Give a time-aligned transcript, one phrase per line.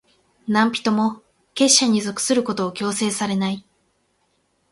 [0.47, 1.21] 何人も、
[1.53, 3.63] 結社に属することを強制されない。